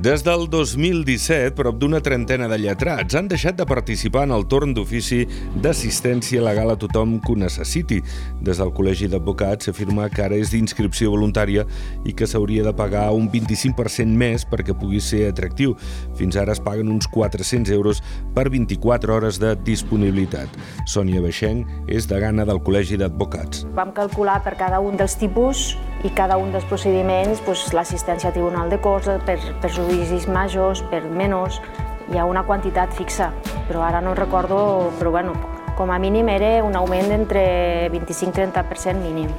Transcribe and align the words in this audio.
Des 0.00 0.22
del 0.24 0.46
2017, 0.48 1.50
prop 1.52 1.76
d'una 1.76 1.98
trentena 2.00 2.46
de 2.48 2.56
lletrats 2.56 3.12
han 3.18 3.26
deixat 3.28 3.58
de 3.58 3.66
participar 3.68 4.22
en 4.24 4.30
el 4.32 4.46
torn 4.48 4.70
d'ofici 4.72 5.26
d'assistència 5.60 6.40
legal 6.40 6.72
a 6.72 6.76
tothom 6.80 7.18
que 7.20 7.34
ho 7.34 7.36
necessiti. 7.36 7.98
Des 8.40 8.62
del 8.62 8.72
Col·legi 8.72 9.10
d'Advocats 9.12 9.68
s'afirma 9.68 10.06
que 10.08 10.22
ara 10.24 10.38
és 10.40 10.54
d'inscripció 10.54 11.12
voluntària 11.12 11.66
i 12.08 12.14
que 12.16 12.24
s'hauria 12.24 12.64
de 12.64 12.72
pagar 12.72 13.10
un 13.12 13.28
25% 13.28 14.16
més 14.22 14.48
perquè 14.48 14.72
pugui 14.72 15.02
ser 15.04 15.26
atractiu. 15.34 15.76
Fins 16.16 16.40
ara 16.40 16.56
es 16.56 16.64
paguen 16.64 16.88
uns 16.88 17.04
400 17.12 17.68
euros 17.76 18.00
per 18.32 18.48
24 18.48 19.18
hores 19.18 19.36
de 19.42 19.52
disponibilitat. 19.68 20.48
Sònia 20.88 21.20
Beixenc 21.20 21.92
és 21.92 22.08
degana 22.08 22.48
del 22.48 22.64
Col·legi 22.64 22.96
d'Advocats. 22.96 23.66
Vam 23.76 23.92
calcular 23.92 24.40
per 24.48 24.56
cada 24.56 24.80
un 24.80 24.96
dels 24.96 25.20
tipus 25.20 25.74
i 26.08 26.08
cada 26.16 26.40
un 26.40 26.48
dels 26.54 26.64
procediments 26.64 27.44
doncs, 27.44 27.68
l'assistència 27.76 28.30
a 28.30 28.32
tribunal 28.32 28.72
de 28.72 28.80
cosa 28.80 29.18
per, 29.28 29.36
per 29.60 29.68
judicis 29.90 30.28
majors, 30.30 30.82
per 30.90 31.02
menors, 31.10 31.60
hi 32.10 32.18
ha 32.18 32.26
una 32.26 32.44
quantitat 32.46 32.94
fixa, 32.94 33.30
però 33.68 33.82
ara 33.86 34.00
no 34.00 34.14
recordo, 34.14 34.90
però 34.98 35.10
bueno, 35.10 35.34
com 35.76 35.90
a 35.90 35.98
mínim 35.98 36.28
era 36.28 36.62
un 36.64 36.76
augment 36.76 37.10
d'entre 37.10 37.42
25-30% 37.90 39.00
mínim. 39.02 39.30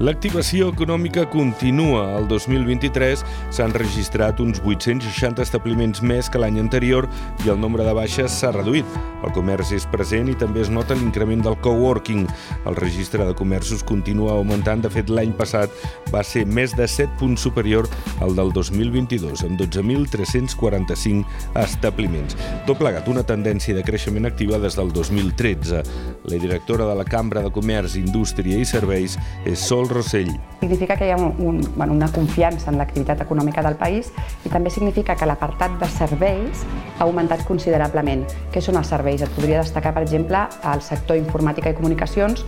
L'activació 0.00 0.70
econòmica 0.72 1.26
continua. 1.28 2.06
El 2.16 2.24
2023 2.30 3.20
s'han 3.52 3.74
registrat 3.76 4.40
uns 4.40 4.62
860 4.64 5.44
establiments 5.44 6.00
més 6.02 6.30
que 6.32 6.40
l'any 6.40 6.56
anterior 6.62 7.06
i 7.44 7.52
el 7.52 7.60
nombre 7.60 7.84
de 7.84 7.92
baixes 7.94 8.32
s'ha 8.40 8.54
reduït. 8.56 8.88
El 9.22 9.30
comerç 9.36 9.74
és 9.76 9.86
present 9.92 10.30
i 10.32 10.34
també 10.38 10.64
es 10.64 10.70
nota 10.72 10.96
l'increment 10.98 11.44
del 11.44 11.58
coworking. 11.62 12.24
El 12.66 12.78
registre 12.80 13.26
de 13.28 13.36
comerços 13.38 13.84
continua 13.86 14.32
augmentant. 14.38 14.82
De 14.82 14.90
fet, 14.90 15.12
l'any 15.12 15.34
passat 15.38 15.70
va 16.10 16.24
ser 16.26 16.46
més 16.46 16.74
de 16.74 16.88
7 16.88 17.20
punts 17.20 17.44
superior 17.44 17.86
al 18.24 18.34
del 18.34 18.50
2022, 18.56 19.44
amb 19.46 19.60
12.345 19.60 21.22
establiments. 21.62 22.34
Tot 22.66 22.80
plegat 22.80 23.06
una 23.12 23.22
tendència 23.28 23.76
de 23.76 23.84
creixement 23.86 24.26
activa 24.26 24.58
des 24.58 24.74
del 24.78 24.90
2013. 24.90 25.84
La 26.32 26.42
directora 26.42 26.88
de 26.88 26.98
la 26.98 27.06
Cambra 27.06 27.44
de 27.44 27.52
Comerç, 27.54 27.94
Indústria 28.00 28.58
i 28.58 28.66
Serveis 28.66 29.18
és 29.46 29.62
Sol 29.62 29.81
Rossell. 29.90 30.30
Significa 30.60 30.96
que 30.96 31.08
hi 31.08 31.12
ha 31.12 31.16
un, 31.16 31.34
un, 31.38 31.60
bueno, 31.76 31.92
una 31.92 32.08
confiança 32.12 32.70
en 32.70 32.78
l'activitat 32.78 33.24
econòmica 33.24 33.64
del 33.66 33.76
país 33.80 34.12
i 34.46 34.52
també 34.52 34.70
significa 34.70 35.16
que 35.16 35.26
l'apartat 35.26 35.78
de 35.80 35.90
serveis 35.90 36.64
ha 36.98 37.04
augmentat 37.06 37.46
considerablement. 37.48 38.26
Què 38.54 38.62
són 38.62 38.78
els 38.78 38.92
serveis? 38.94 39.22
Et 39.22 39.36
podria 39.36 39.62
destacar, 39.62 39.94
per 39.96 40.04
exemple, 40.06 40.46
el 40.72 40.84
sector 40.84 41.18
informàtica 41.18 41.72
i 41.72 41.78
comunicacions, 41.78 42.44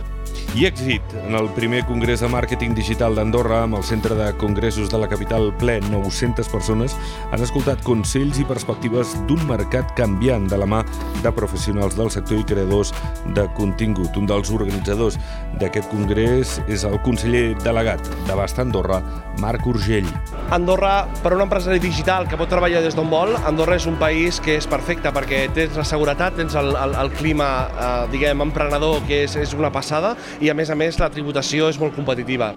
i 0.55 0.65
èxit 0.69 1.15
en 1.25 1.35
el 1.35 1.49
primer 1.55 1.81
Congrés 1.89 2.21
de 2.23 2.29
Màrqueting 2.31 2.75
Digital 2.77 3.17
d'Andorra 3.17 3.63
amb 3.65 3.79
el 3.79 3.83
Centre 3.83 4.15
de 4.15 4.29
Congressos 4.39 4.89
de 4.91 4.99
la 5.01 5.09
capital 5.11 5.51
ple 5.59 5.79
900 5.89 6.47
persones 6.51 6.95
han 7.31 7.43
escoltat 7.43 7.83
consells 7.83 8.39
i 8.39 8.47
perspectives 8.47 9.15
d'un 9.29 9.41
mercat 9.49 9.91
canviant 9.97 10.47
de 10.51 10.59
la 10.61 10.67
mà 10.69 10.83
de 11.23 11.33
professionals 11.35 11.97
del 11.99 12.11
sector 12.13 12.39
i 12.39 12.47
creadors 12.47 12.93
de 13.35 13.45
contingut. 13.57 14.15
Un 14.15 14.29
dels 14.29 14.51
organitzadors 14.53 15.19
d'aquest 15.59 15.89
congrés 15.91 16.57
és 16.71 16.85
el 16.87 16.97
conseller 17.05 17.55
delegat 17.63 18.03
de 18.27 18.37
Basta 18.37 18.63
Andorra, 18.63 19.01
Marc 19.43 19.67
Urgell. 19.67 20.07
Andorra, 20.55 21.07
per 21.23 21.33
un 21.35 21.43
empresari 21.43 21.79
digital 21.81 22.29
que 22.29 22.37
pot 22.39 22.49
treballar 22.51 22.83
des 22.85 22.95
d'on 22.95 23.09
vol, 23.11 23.33
Andorra 23.47 23.77
és 23.79 23.87
un 23.89 23.97
país 23.99 24.39
que 24.43 24.57
és 24.59 24.67
perfecte 24.69 25.11
perquè 25.15 25.45
tens 25.55 25.75
la 25.77 25.85
seguretat, 25.87 26.37
tens 26.39 26.55
el, 26.59 26.71
el, 26.79 26.95
el 27.01 27.11
clima, 27.17 27.49
eh, 27.67 27.93
diguem, 28.13 28.43
emprenedor, 28.45 29.01
que 29.09 29.23
és, 29.25 29.35
és 29.41 29.55
una 29.57 29.71
passada, 29.73 30.14
i 30.41 30.49
a 30.49 30.57
més 30.57 30.69
a 30.69 30.79
més 30.79 31.01
la 31.01 31.11
tributació 31.11 31.69
és 31.69 31.81
molt 31.81 31.95
competitiva. 31.95 32.53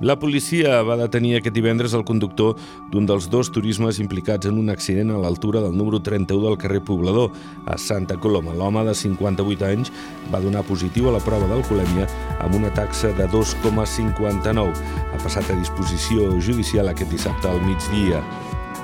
La 0.00 0.14
policia 0.14 0.76
va 0.86 0.94
detenir 0.94 1.32
aquest 1.34 1.56
divendres 1.56 1.94
el 1.98 2.04
conductor 2.06 2.52
d'un 2.92 3.06
dels 3.08 3.24
dos 3.32 3.48
turismes 3.50 3.98
implicats 3.98 4.46
en 4.46 4.60
un 4.60 4.70
accident 4.70 5.10
a 5.10 5.16
l'altura 5.18 5.58
del 5.64 5.74
número 5.74 5.98
31 5.98 6.44
del 6.44 6.58
carrer 6.62 6.84
Poblador, 6.86 7.32
a 7.66 7.74
Santa 7.82 8.14
Coloma. 8.14 8.54
L'home 8.54 8.84
de 8.86 8.94
58 8.94 9.66
anys 9.66 9.90
va 10.30 10.38
donar 10.38 10.62
positiu 10.68 11.08
a 11.08 11.16
la 11.16 11.22
prova 11.24 11.48
d'alcoholèmia 11.50 12.06
amb 12.38 12.54
una 12.60 12.70
taxa 12.78 13.10
de 13.18 13.26
2,59. 13.32 14.70
Ha 15.10 15.18
passat 15.24 15.50
a 15.50 15.58
disposició 15.58 16.30
judicial 16.38 16.94
aquest 16.94 17.10
dissabte 17.10 17.50
al 17.50 17.58
migdia 17.66 18.22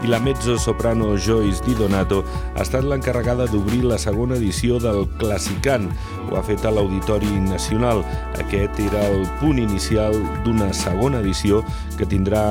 i 0.05 0.07
la 0.07 0.19
mezzo-soprano 0.19 1.17
Joyce 1.17 1.63
Di 1.65 1.75
Donato 1.75 2.25
ha 2.55 2.61
estat 2.61 2.85
l'encarregada 2.85 3.47
d'obrir 3.49 3.87
la 3.89 3.97
segona 3.97 4.37
edició 4.37 4.77
del 4.79 5.07
Classicant. 5.17 5.89
Ho 6.29 6.37
ha 6.37 6.43
fet 6.45 6.65
a 6.65 6.73
l'Auditori 6.73 7.31
Nacional. 7.41 8.03
Aquest 8.41 8.81
era 8.85 9.01
el 9.09 9.25
punt 9.41 9.59
inicial 9.61 10.13
d'una 10.45 10.71
segona 10.77 11.23
edició 11.25 11.63
que 11.97 12.09
tindrà 12.11 12.43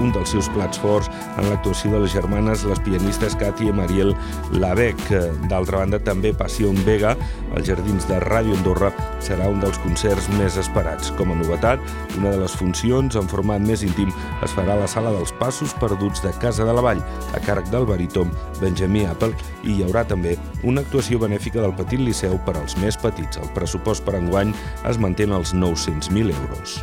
un 0.00 0.12
dels 0.14 0.32
seus 0.32 0.48
plats 0.54 0.80
forts 0.80 1.10
en 1.36 1.50
l'actuació 1.50 1.92
de 1.92 2.02
les 2.04 2.14
germanes, 2.14 2.64
les 2.64 2.80
pianistes 2.80 3.36
Cati 3.36 3.68
i 3.68 3.76
Mariel 3.76 4.14
Labec. 4.56 5.04
D'altra 5.50 5.82
banda, 5.82 6.00
també 6.00 6.32
Passió 6.32 6.72
Vega, 6.86 7.12
als 7.52 7.68
Jardins 7.68 8.08
de 8.08 8.22
Ràdio 8.24 8.56
Andorra, 8.56 8.92
serà 9.20 9.50
un 9.52 9.60
dels 9.60 9.80
concerts 9.84 10.30
més 10.38 10.56
esperats. 10.56 11.12
Com 11.18 11.34
a 11.34 11.36
novetat, 11.36 11.82
una 12.16 12.32
de 12.32 12.40
les 12.40 12.56
funcions 12.56 13.20
en 13.20 13.28
format 13.28 13.60
més 13.60 13.84
íntim 13.84 14.08
es 14.42 14.56
farà 14.56 14.78
a 14.78 14.82
la 14.84 14.88
Sala 14.88 15.12
dels 15.12 15.34
Passos 15.36 15.76
Perduts 15.76 16.24
de 16.24 16.32
Casa 16.40 16.64
de 16.64 16.72
la 16.72 16.84
Vall, 16.84 17.01
a 17.32 17.40
càrrec 17.42 17.70
del 17.72 17.86
barítom 17.88 18.30
Benjamí 18.60 19.04
Apple, 19.08 19.34
i 19.64 19.76
hi 19.76 19.84
haurà 19.86 20.04
també 20.08 20.36
una 20.62 20.84
actuació 20.84 21.20
benèfica 21.22 21.62
del 21.62 21.76
Petit 21.78 22.00
Liceu 22.00 22.38
per 22.46 22.56
als 22.60 22.76
més 22.78 22.98
petits. 23.00 23.40
El 23.40 23.52
pressupost 23.56 24.04
per 24.06 24.16
enguany 24.20 24.54
es 24.88 24.98
manté 24.98 25.28
als 25.30 25.54
900.000 25.54 26.34
euros. 26.34 26.82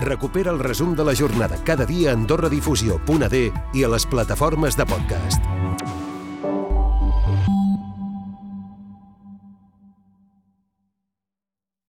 Recupera 0.00 0.50
el 0.50 0.58
resum 0.58 0.94
de 0.96 1.04
la 1.04 1.14
jornada 1.14 1.58
cada 1.64 1.84
dia 1.84 2.10
a 2.10 2.14
AndorraDifusió.d 2.16 3.46
i 3.74 3.84
a 3.84 3.94
les 3.96 4.06
plataformes 4.06 4.76
de 4.76 4.86
podcast. 4.88 5.59